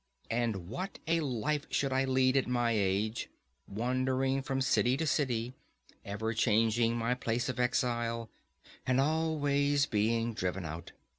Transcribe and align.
And 0.31 0.67
what 0.67 0.97
a 1.05 1.19
life 1.19 1.67
should 1.69 1.93
I 1.93 2.05
lead, 2.05 2.35
at 2.35 2.47
my 2.47 2.71
age, 2.71 3.29
wandering 3.67 4.41
from 4.41 4.59
city 4.59 4.97
to 4.97 5.05
city, 5.05 5.53
ever 6.03 6.33
changing 6.33 6.97
my 6.97 7.13
place 7.13 7.49
of 7.49 7.59
exile, 7.59 8.27
and 8.83 8.99
always 8.99 9.85
being 9.85 10.33
driven 10.33 10.65
out! 10.65 10.91